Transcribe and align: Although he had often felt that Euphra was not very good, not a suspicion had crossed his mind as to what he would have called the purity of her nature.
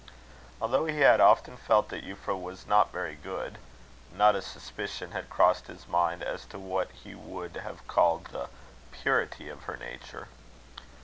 Although 0.59 0.85
he 0.85 1.01
had 1.01 1.21
often 1.21 1.57
felt 1.57 1.89
that 1.89 2.03
Euphra 2.03 2.33
was 2.35 2.65
not 2.65 2.91
very 2.91 3.13
good, 3.13 3.59
not 4.11 4.33
a 4.35 4.41
suspicion 4.41 5.11
had 5.11 5.29
crossed 5.29 5.67
his 5.67 5.87
mind 5.87 6.23
as 6.23 6.43
to 6.45 6.57
what 6.57 6.89
he 6.89 7.13
would 7.13 7.57
have 7.57 7.85
called 7.87 8.25
the 8.31 8.49
purity 8.91 9.47
of 9.47 9.65
her 9.65 9.77
nature. 9.77 10.27